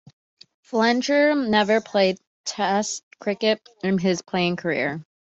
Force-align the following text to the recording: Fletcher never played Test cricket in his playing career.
Fletcher 0.63 1.35
never 1.35 1.79
played 1.79 2.17
Test 2.43 3.03
cricket 3.19 3.61
in 3.83 3.99
his 3.99 4.23
playing 4.23 4.55
career. 4.55 5.05